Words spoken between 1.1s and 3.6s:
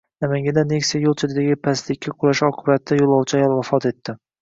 chetidagi pastlikka qulashi oqibatida yo‘lovchi ayol